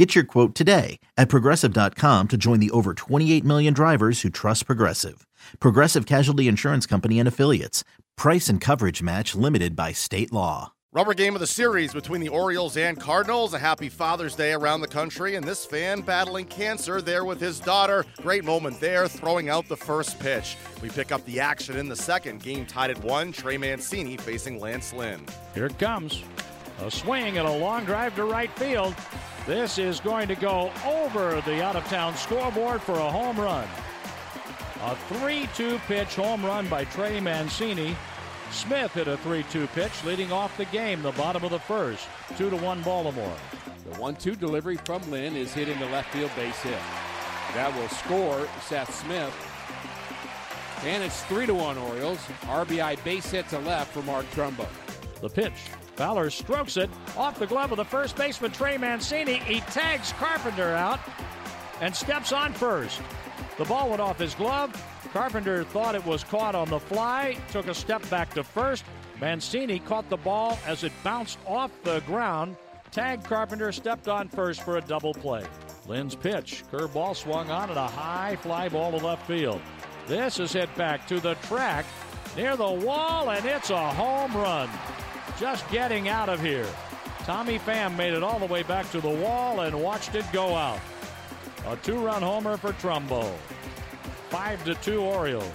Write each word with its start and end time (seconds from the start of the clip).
Get 0.00 0.14
your 0.14 0.24
quote 0.24 0.54
today 0.54 0.98
at 1.18 1.28
progressive.com 1.28 2.28
to 2.28 2.36
join 2.38 2.58
the 2.58 2.70
over 2.70 2.94
28 2.94 3.44
million 3.44 3.74
drivers 3.74 4.22
who 4.22 4.30
trust 4.30 4.64
Progressive. 4.64 5.26
Progressive 5.58 6.06
Casualty 6.06 6.48
Insurance 6.48 6.86
Company 6.86 7.18
and 7.18 7.28
Affiliates. 7.28 7.84
Price 8.16 8.48
and 8.48 8.62
coverage 8.62 9.02
match 9.02 9.34
limited 9.34 9.76
by 9.76 9.92
state 9.92 10.32
law. 10.32 10.72
Rubber 10.94 11.12
game 11.12 11.34
of 11.34 11.40
the 11.40 11.46
series 11.46 11.92
between 11.92 12.22
the 12.22 12.30
Orioles 12.30 12.78
and 12.78 12.98
Cardinals. 12.98 13.52
A 13.52 13.58
happy 13.58 13.90
Father's 13.90 14.34
Day 14.34 14.54
around 14.54 14.80
the 14.80 14.88
country, 14.88 15.34
and 15.34 15.46
this 15.46 15.66
fan 15.66 16.00
battling 16.00 16.46
cancer 16.46 17.02
there 17.02 17.26
with 17.26 17.38
his 17.38 17.60
daughter. 17.60 18.06
Great 18.22 18.46
moment 18.46 18.80
there, 18.80 19.06
throwing 19.06 19.50
out 19.50 19.68
the 19.68 19.76
first 19.76 20.18
pitch. 20.18 20.56
We 20.80 20.88
pick 20.88 21.12
up 21.12 21.22
the 21.26 21.40
action 21.40 21.76
in 21.76 21.90
the 21.90 21.94
second. 21.94 22.42
Game 22.42 22.64
tied 22.64 22.88
at 22.88 23.04
one. 23.04 23.32
Trey 23.32 23.58
Mancini 23.58 24.16
facing 24.16 24.60
Lance 24.60 24.94
Lynn. 24.94 25.26
Here 25.52 25.66
it 25.66 25.78
comes. 25.78 26.22
A 26.82 26.90
swing 26.90 27.36
and 27.36 27.46
a 27.46 27.52
long 27.58 27.84
drive 27.84 28.16
to 28.16 28.24
right 28.24 28.50
field. 28.58 28.94
This 29.46 29.78
is 29.78 30.00
going 30.00 30.28
to 30.28 30.34
go 30.34 30.70
over 30.84 31.40
the 31.42 31.64
out 31.64 31.74
of 31.74 31.84
town 31.86 32.14
scoreboard 32.16 32.82
for 32.82 32.92
a 32.92 33.10
home 33.10 33.40
run. 33.40 33.66
A 34.82 34.94
3 34.94 35.48
2 35.54 35.78
pitch 35.86 36.14
home 36.14 36.44
run 36.44 36.68
by 36.68 36.84
Trey 36.84 37.20
Mancini. 37.20 37.96
Smith 38.50 38.92
hit 38.92 39.08
a 39.08 39.16
3 39.18 39.44
2 39.50 39.66
pitch, 39.68 40.04
leading 40.04 40.30
off 40.30 40.56
the 40.56 40.66
game, 40.66 41.02
the 41.02 41.12
bottom 41.12 41.44
of 41.44 41.50
the 41.50 41.58
first. 41.58 42.06
2 42.36 42.50
to 42.50 42.56
1 42.56 42.82
Baltimore. 42.82 43.36
The 43.90 43.98
1 43.98 44.16
2 44.16 44.36
delivery 44.36 44.76
from 44.84 45.02
Lynn 45.10 45.36
is 45.36 45.52
hit 45.52 45.68
into 45.68 45.86
left 45.86 46.12
field 46.12 46.30
base 46.36 46.60
hit. 46.60 46.78
That 47.54 47.74
will 47.76 47.88
score 47.88 48.46
Seth 48.62 48.94
Smith. 48.94 49.34
And 50.84 51.02
it's 51.02 51.22
3 51.24 51.46
to 51.46 51.54
1 51.54 51.78
Orioles. 51.78 52.18
RBI 52.42 53.02
base 53.04 53.30
hit 53.30 53.48
to 53.48 53.58
left 53.60 53.92
for 53.92 54.02
Mark 54.02 54.24
Trumbo. 54.30 54.66
The 55.20 55.28
pitch. 55.28 55.54
Fowler 56.00 56.30
strokes 56.30 56.78
it 56.78 56.88
off 57.14 57.38
the 57.38 57.46
glove 57.46 57.72
of 57.72 57.76
the 57.76 57.84
first 57.84 58.16
baseman 58.16 58.50
Trey 58.52 58.78
Mancini. 58.78 59.34
He 59.34 59.60
tags 59.60 60.12
Carpenter 60.12 60.72
out 60.72 60.98
and 61.82 61.94
steps 61.94 62.32
on 62.32 62.54
first. 62.54 63.02
The 63.58 63.66
ball 63.66 63.90
went 63.90 64.00
off 64.00 64.18
his 64.18 64.34
glove. 64.34 64.72
Carpenter 65.12 65.62
thought 65.62 65.94
it 65.94 66.06
was 66.06 66.24
caught 66.24 66.54
on 66.54 66.70
the 66.70 66.80
fly, 66.80 67.36
took 67.50 67.68
a 67.68 67.74
step 67.74 68.08
back 68.08 68.32
to 68.32 68.42
first. 68.42 68.82
Mancini 69.20 69.78
caught 69.78 70.08
the 70.08 70.16
ball 70.16 70.58
as 70.66 70.84
it 70.84 70.92
bounced 71.04 71.38
off 71.46 71.70
the 71.84 72.00
ground. 72.06 72.56
Tagged 72.92 73.24
Carpenter, 73.24 73.70
stepped 73.70 74.08
on 74.08 74.26
first 74.26 74.62
for 74.62 74.78
a 74.78 74.80
double 74.80 75.12
play. 75.12 75.44
Lynn's 75.86 76.14
pitch. 76.14 76.64
Curveball 76.72 77.14
swung 77.14 77.50
on 77.50 77.68
and 77.68 77.78
a 77.78 77.86
high 77.86 78.36
fly 78.36 78.70
ball 78.70 78.98
to 78.98 79.04
left 79.04 79.26
field. 79.26 79.60
This 80.06 80.40
is 80.40 80.54
hit 80.54 80.74
back 80.76 81.06
to 81.08 81.20
the 81.20 81.34
track 81.42 81.84
near 82.38 82.56
the 82.56 82.72
wall, 82.72 83.28
and 83.28 83.44
it's 83.44 83.68
a 83.68 83.90
home 83.92 84.34
run. 84.34 84.70
Just 85.40 85.66
getting 85.70 86.10
out 86.10 86.28
of 86.28 86.42
here. 86.42 86.68
Tommy 87.20 87.58
Pham 87.58 87.96
made 87.96 88.12
it 88.12 88.22
all 88.22 88.38
the 88.38 88.44
way 88.44 88.62
back 88.62 88.90
to 88.90 89.00
the 89.00 89.08
wall 89.08 89.60
and 89.60 89.82
watched 89.82 90.14
it 90.14 90.26
go 90.34 90.54
out. 90.54 90.78
A 91.66 91.76
two-run 91.76 92.20
homer 92.20 92.58
for 92.58 92.74
Trumbo. 92.74 93.34
Five 94.28 94.62
to 94.66 94.74
two 94.74 95.00
Orioles. 95.00 95.46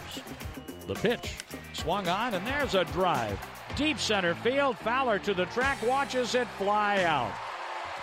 The 0.87 0.95
pitch 0.95 1.35
swung 1.73 2.07
on, 2.07 2.33
and 2.33 2.45
there's 2.47 2.73
a 2.73 2.83
drive. 2.85 3.39
Deep 3.75 3.99
center 3.99 4.33
field. 4.33 4.75
Fowler 4.79 5.19
to 5.19 5.35
the 5.35 5.45
track, 5.45 5.77
watches 5.85 6.33
it 6.33 6.47
fly 6.57 7.03
out. 7.03 7.31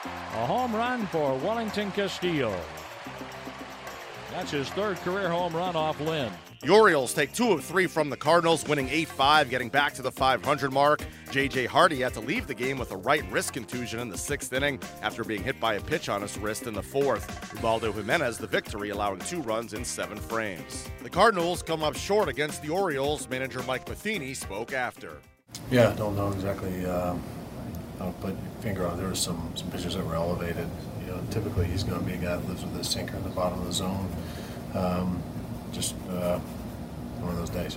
A 0.05 0.47
home 0.47 0.77
run 0.77 1.05
for 1.07 1.37
Wellington 1.39 1.91
Castillo. 1.91 2.57
That's 4.31 4.53
his 4.53 4.69
third 4.71 4.99
career 4.99 5.29
home 5.29 5.55
run 5.55 5.75
off 5.75 6.01
Lynn. 6.01 6.31
The 6.63 6.73
Orioles 6.73 7.13
take 7.13 7.33
two 7.33 7.51
of 7.51 7.65
three 7.65 7.89
from 7.89 8.09
the 8.09 8.17
Cardinals, 8.17 8.65
winning 8.69 8.89
8 8.89 9.09
5, 9.09 9.51
getting 9.51 9.69
back 9.69 9.95
to 9.95 10.03
the 10.03 10.13
500 10.13 10.73
mark. 10.73 11.03
J.J. 11.33 11.67
Hardy 11.67 12.03
had 12.03 12.15
to 12.15 12.21
leave 12.21 12.47
the 12.47 12.55
game 12.55 12.79
with 12.79 12.93
a 12.93 12.97
right 12.97 13.29
wrist 13.33 13.53
contusion 13.53 13.99
in 13.99 14.09
the 14.09 14.17
sixth 14.17 14.53
inning 14.53 14.79
after 15.03 15.25
being 15.25 15.43
hit 15.43 15.59
by 15.59 15.75
a 15.75 15.81
pitch 15.81 16.09
on 16.09 16.23
his 16.23 16.39
wrist 16.39 16.69
in 16.69 16.75
the 16.75 16.83
fourth. 16.83 17.53
Ubaldo 17.57 17.91
Jimenez 17.91 18.39
the 18.39 18.47
victory, 18.47 18.91
allowing 18.91 19.19
two 19.21 19.43
runs 19.43 19.73
in 19.73 19.85
seven 19.85 20.17
frames. 20.17 20.89
The 21.03 21.11
Cardinals 21.11 21.65
come 21.65 21.83
up 21.83 21.97
short 21.97 22.29
against 22.29 22.63
the 22.63 22.69
Orioles. 22.69 23.29
Manager 23.29 23.61
Mike 23.65 23.89
Matheny 23.89 24.33
spoke 24.33 24.73
after. 24.73 25.17
Yeah, 25.69 25.89
I 25.89 25.95
don't 25.97 26.15
know 26.15 26.31
exactly. 26.31 26.87
Um, 26.87 27.21
I'll 27.99 28.13
put 28.21 28.37
finger 28.61 28.87
on. 28.87 28.99
There 28.99 29.09
were 29.09 29.17
some 29.17 29.51
some 29.57 29.69
pitches 29.73 29.97
that 29.97 30.07
were 30.07 30.15
elevated. 30.15 30.69
You 31.01 31.09
know, 31.09 31.21
typically 31.33 31.67
he's 31.67 31.83
going 31.83 31.99
to 31.99 32.07
be 32.07 32.13
a 32.13 32.19
guy 32.19 32.37
that 32.37 32.47
lives 32.47 32.63
with 32.63 32.77
a 32.77 32.85
sinker 32.85 33.17
in 33.17 33.25
the 33.25 33.31
bottom 33.31 33.59
of 33.59 33.67
the 33.67 33.73
zone. 33.73 34.09
Um, 34.75 35.21
just 35.73 35.95
uh, 36.11 36.39
one 37.21 37.33
of 37.33 37.39
those 37.39 37.51
days. 37.51 37.77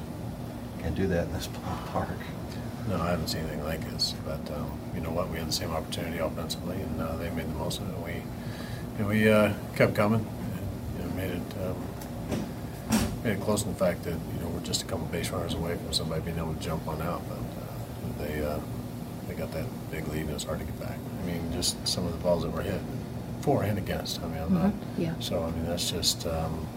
Can't 0.79 0.95
do 0.95 1.07
that 1.07 1.27
in 1.27 1.33
this 1.33 1.49
park. 1.87 2.09
No, 2.87 3.01
I 3.01 3.09
haven't 3.09 3.29
seen 3.29 3.41
anything 3.41 3.63
like 3.63 3.81
this. 3.91 4.13
But 4.25 4.51
um, 4.51 4.77
you 4.93 5.01
know 5.01 5.09
what? 5.09 5.29
We 5.29 5.39
had 5.39 5.47
the 5.47 5.53
same 5.53 5.71
opportunity 5.71 6.19
offensively, 6.19 6.75
and 6.75 7.01
uh, 7.01 7.15
they 7.17 7.29
made 7.31 7.47
the 7.47 7.57
most 7.57 7.79
of 7.79 7.89
it. 7.89 7.97
We 8.05 8.21
and 8.99 9.07
we 9.07 9.31
uh, 9.31 9.53
kept 9.75 9.95
coming. 9.95 10.19
And, 10.21 10.97
you 10.97 11.05
know, 11.05 11.15
made 11.15 11.31
it 11.31 11.41
um, 11.65 13.01
made 13.23 13.31
it 13.33 13.41
close 13.41 13.63
in 13.63 13.69
the 13.73 13.79
fact 13.79 14.03
that 14.03 14.11
you 14.13 14.39
know 14.41 14.49
we're 14.49 14.59
just 14.59 14.83
a 14.83 14.85
couple 14.85 15.05
base 15.07 15.29
runners 15.31 15.55
away 15.55 15.75
from 15.77 15.93
somebody 15.93 16.21
being 16.21 16.37
able 16.37 16.53
to 16.53 16.59
jump 16.59 16.87
on 16.87 17.01
out. 17.01 17.23
But 17.27 17.37
uh, 17.39 18.25
they 18.27 18.45
uh, 18.45 18.59
they 19.27 19.33
got 19.33 19.51
that 19.53 19.65
big 19.89 20.07
lead, 20.09 20.21
and 20.21 20.31
it's 20.31 20.43
hard 20.43 20.59
to 20.59 20.65
get 20.65 20.79
back. 20.79 20.97
I 21.23 21.25
mean, 21.25 21.51
just 21.51 21.87
some 21.87 22.05
of 22.05 22.11
the 22.11 22.19
balls 22.19 22.43
that 22.43 22.51
were 22.51 22.61
hit, 22.61 22.81
for 23.41 23.63
and 23.63 23.79
against. 23.79 24.21
I 24.21 24.27
mean, 24.27 24.41
I'm 24.43 24.53
not. 24.53 24.73
Yeah. 24.97 25.15
So 25.19 25.43
I 25.43 25.49
mean, 25.51 25.65
that's 25.65 25.89
just. 25.89 26.27
Um, 26.27 26.67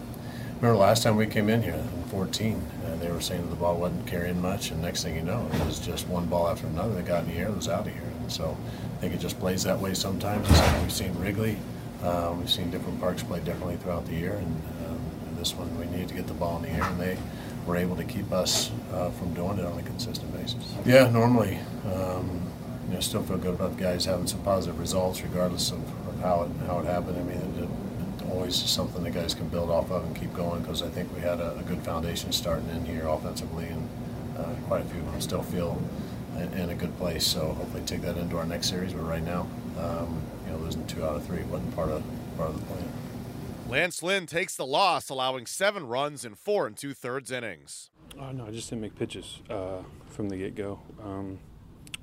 remember 0.61 0.77
last 0.77 1.03
time 1.03 1.15
we 1.15 1.25
came 1.25 1.49
in 1.49 1.63
here 1.63 1.73
in 1.73 2.03
14, 2.09 2.61
and 2.85 3.01
they 3.01 3.11
were 3.11 3.21
saying 3.21 3.41
that 3.41 3.49
the 3.49 3.55
ball 3.55 3.77
wasn't 3.77 4.05
carrying 4.07 4.41
much, 4.41 4.71
and 4.71 4.81
next 4.81 5.03
thing 5.03 5.15
you 5.15 5.21
know, 5.21 5.49
it 5.53 5.65
was 5.65 5.79
just 5.79 6.07
one 6.07 6.25
ball 6.25 6.47
after 6.49 6.67
another 6.67 6.95
that 6.95 7.05
got 7.05 7.23
in 7.23 7.31
the 7.31 7.37
air 7.37 7.47
and 7.47 7.55
was 7.55 7.69
out 7.69 7.87
of 7.87 7.93
here. 7.93 8.03
And 8.21 8.31
so 8.31 8.57
I 8.97 9.01
think 9.01 9.13
it 9.13 9.19
just 9.19 9.39
plays 9.39 9.63
that 9.63 9.79
way 9.79 9.93
sometimes. 9.93 10.49
We've 10.81 10.91
seen 10.91 11.17
Wrigley, 11.17 11.57
uh, 12.03 12.33
we've 12.37 12.49
seen 12.49 12.69
different 12.71 12.99
parks 12.99 13.23
play 13.23 13.39
differently 13.39 13.77
throughout 13.77 14.05
the 14.05 14.15
year, 14.15 14.33
and, 14.33 14.61
um, 14.87 14.99
this 15.37 15.55
one 15.55 15.69
we 15.79 15.85
needed 15.85 16.09
to 16.09 16.13
get 16.15 16.27
the 16.27 16.33
ball 16.33 16.57
in 16.57 16.63
the 16.63 16.69
air, 16.69 16.83
and 16.83 16.99
they 16.99 17.17
were 17.65 17.77
able 17.77 17.95
to 17.95 18.03
keep 18.03 18.29
us 18.33 18.71
uh, 18.91 19.09
from 19.11 19.33
doing 19.33 19.57
it 19.57 19.65
on 19.65 19.79
a 19.79 19.83
consistent 19.83 20.33
basis. 20.33 20.75
Yeah, 20.85 21.09
normally, 21.09 21.59
um, 21.85 22.41
you 22.89 22.95
know, 22.95 22.99
still 22.99 23.23
feel 23.23 23.37
good 23.37 23.53
about 23.53 23.77
the 23.77 23.81
guys 23.83 24.03
having 24.03 24.27
some 24.27 24.41
positive 24.41 24.77
results, 24.79 25.21
regardless 25.21 25.71
of, 25.71 25.79
of 26.07 26.19
how 26.21 26.43
it 26.43 26.67
how 26.67 26.79
it 26.79 26.85
happened. 26.85 27.17
I 27.17 27.23
mean, 27.23 27.37
it, 27.63 27.88
always 28.31 28.55
something 28.55 29.03
the 29.03 29.11
guys 29.11 29.33
can 29.33 29.47
build 29.49 29.69
off 29.69 29.91
of 29.91 30.05
and 30.05 30.15
keep 30.15 30.33
going 30.33 30.61
because 30.61 30.81
I 30.81 30.89
think 30.89 31.13
we 31.13 31.21
had 31.21 31.39
a, 31.39 31.57
a, 31.57 31.63
good 31.63 31.81
foundation 31.81 32.31
starting 32.31 32.69
in 32.69 32.85
here 32.85 33.07
offensively, 33.07 33.67
and 33.67 33.89
uh, 34.37 34.53
quite 34.67 34.81
a 34.81 34.85
few 34.85 34.99
of 34.99 35.11
them 35.11 35.21
still 35.21 35.43
feel 35.43 35.81
in, 36.37 36.53
in, 36.53 36.69
a 36.69 36.75
good 36.75 36.95
place. 36.97 37.25
So 37.25 37.53
hopefully 37.53 37.83
take 37.85 38.01
that 38.01 38.17
into 38.17 38.37
our 38.37 38.45
next 38.45 38.69
series. 38.69 38.93
But 38.93 39.03
right 39.03 39.23
now, 39.23 39.47
um, 39.77 40.21
you 40.45 40.53
know, 40.53 40.59
losing 40.59 40.85
two 40.87 41.03
out 41.03 41.15
of 41.15 41.25
three 41.25 41.43
wasn't 41.43 41.75
part 41.75 41.89
of 41.89 42.03
part 42.37 42.49
of 42.49 42.59
the 42.59 42.65
plan. 42.65 42.91
Lance 43.67 44.01
Lynn 44.01 44.25
takes 44.25 44.55
the 44.55 44.65
loss, 44.65 45.09
allowing 45.09 45.45
seven 45.45 45.85
runs 45.85 46.25
in 46.25 46.33
four 46.35 46.65
and 46.65 46.75
two 46.75 46.93
thirds 46.93 47.31
innings. 47.31 47.91
Uh, 48.19 48.31
no, 48.31 48.47
I 48.47 48.51
just 48.51 48.69
didn't 48.69 48.81
make 48.81 48.95
pitches 48.95 49.39
uh, 49.49 49.83
from 50.07 50.29
the 50.29 50.37
get 50.37 50.55
go. 50.55 50.79
Um, 51.03 51.37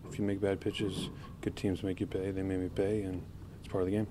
if 0.09 0.19
you 0.19 0.25
make 0.25 0.41
bad 0.41 0.61
pitches, 0.61 1.11
good 1.41 1.57
teams 1.57 1.83
make 1.83 2.01
you 2.01 2.07
pay. 2.07 2.31
They 2.31 2.43
made 2.43 2.61
me 2.61 2.69
pay, 2.69 3.03
and 3.03 3.23
it's 3.59 3.69
part 3.69 3.83
of 3.83 3.91
the 3.91 3.97
game. 3.97 4.07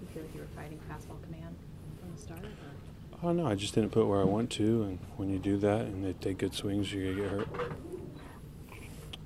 You 0.00 0.06
feel 0.12 0.22
like 0.22 0.34
you 0.34 0.40
were 0.40 0.46
fighting 0.56 0.80
fastball 0.90 1.22
command 1.24 1.56
from 2.00 2.12
the 2.14 2.20
start? 2.20 2.44
Or? 2.44 3.28
Oh 3.28 3.32
no, 3.32 3.46
I 3.46 3.54
just 3.54 3.74
didn't 3.74 3.90
put 3.90 4.06
where 4.06 4.20
I 4.20 4.24
want 4.24 4.50
to, 4.52 4.82
and 4.82 4.98
when 5.16 5.28
you 5.28 5.38
do 5.38 5.58
that 5.58 5.82
and 5.82 6.04
they 6.04 6.14
take 6.14 6.38
good 6.38 6.54
swings, 6.54 6.92
you're 6.92 7.12
gonna 7.12 7.22
get 7.22 7.30
hurt. 7.30 7.48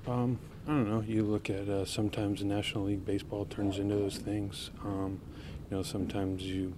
Um, 0.07 0.39
I 0.67 0.71
don't 0.71 0.89
know. 0.89 1.01
You 1.01 1.23
look 1.23 1.49
at 1.49 1.69
uh, 1.69 1.85
sometimes 1.85 2.39
the 2.39 2.45
National 2.45 2.85
League 2.85 3.05
baseball 3.05 3.45
turns 3.45 3.79
into 3.79 3.95
those 3.95 4.17
things. 4.17 4.71
Um, 4.83 5.21
you 5.69 5.77
know, 5.77 5.83
sometimes 5.83 6.43
you, 6.43 6.73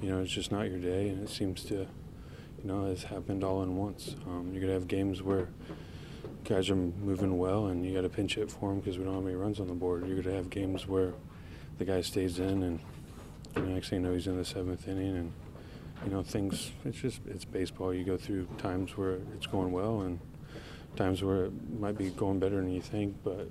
you 0.00 0.10
know, 0.10 0.20
it's 0.20 0.32
just 0.32 0.50
not 0.50 0.70
your 0.70 0.78
day, 0.78 1.08
and 1.10 1.22
it 1.22 1.28
seems 1.28 1.64
to, 1.64 1.74
you 1.74 2.64
know, 2.64 2.86
it's 2.86 3.04
happened 3.04 3.44
all 3.44 3.62
in 3.62 3.76
once. 3.76 4.16
Um, 4.26 4.50
you're 4.52 4.62
gonna 4.62 4.72
have 4.72 4.88
games 4.88 5.22
where 5.22 5.48
guys 6.44 6.70
are 6.70 6.76
moving 6.76 7.36
well, 7.36 7.66
and 7.66 7.84
you 7.84 7.92
got 7.94 8.02
to 8.02 8.08
pinch 8.08 8.36
hit 8.36 8.50
for 8.50 8.70
them 8.70 8.80
because 8.80 8.96
we 8.96 9.04
don't 9.04 9.14
have 9.14 9.26
any 9.26 9.34
runs 9.34 9.60
on 9.60 9.68
the 9.68 9.74
board. 9.74 10.06
You're 10.06 10.22
gonna 10.22 10.36
have 10.36 10.48
games 10.48 10.88
where 10.88 11.12
the 11.76 11.84
guy 11.84 12.00
stays 12.00 12.38
in, 12.38 12.62
and 12.62 12.80
you 13.56 13.62
know, 13.62 13.74
next 13.74 13.90
thing 13.90 14.02
you 14.02 14.08
know, 14.08 14.14
he's 14.14 14.26
in 14.26 14.36
the 14.36 14.44
seventh 14.44 14.86
inning, 14.88 15.16
and 15.16 15.32
you 16.04 16.10
know, 16.10 16.22
things. 16.22 16.72
It's 16.84 16.98
just 16.98 17.20
it's 17.26 17.44
baseball. 17.44 17.92
You 17.92 18.04
go 18.04 18.16
through 18.16 18.48
times 18.58 18.96
where 18.96 19.18
it's 19.34 19.46
going 19.46 19.72
well, 19.72 20.00
and 20.02 20.20
times 20.96 21.22
where 21.22 21.46
it 21.46 21.52
might 21.78 21.96
be 21.96 22.10
going 22.10 22.38
better 22.38 22.56
than 22.56 22.70
you 22.70 22.80
think, 22.80 23.16
but 23.22 23.48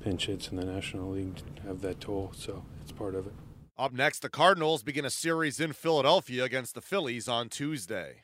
pinch 0.00 0.26
hits 0.26 0.48
in 0.48 0.56
the 0.56 0.64
National 0.64 1.10
League 1.10 1.40
have 1.66 1.80
that 1.80 2.00
toll, 2.00 2.32
so 2.36 2.62
it's 2.82 2.92
part 2.92 3.14
of 3.14 3.26
it. 3.26 3.32
Up 3.78 3.92
next, 3.92 4.20
the 4.20 4.30
Cardinals 4.30 4.82
begin 4.82 5.04
a 5.04 5.10
series 5.10 5.60
in 5.60 5.72
Philadelphia 5.72 6.44
against 6.44 6.74
the 6.74 6.80
Phillies 6.80 7.28
on 7.28 7.48
Tuesday. 7.48 8.22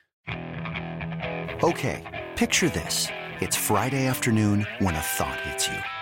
Okay, 1.62 2.26
picture 2.36 2.68
this. 2.70 3.08
It's 3.40 3.56
Friday 3.56 4.06
afternoon 4.06 4.66
when 4.78 4.94
a 4.94 5.00
thought 5.00 5.40
hits 5.40 5.68
you. 5.68 6.01